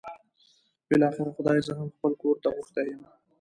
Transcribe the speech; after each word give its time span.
بالاخره 0.89 1.29
خدای 1.37 1.61
زه 1.67 1.73
هم 1.79 1.87
خپل 1.95 2.11
کور 2.21 2.35
ته 2.43 2.47
غوښتی 2.55 2.81
یم. 2.91 3.01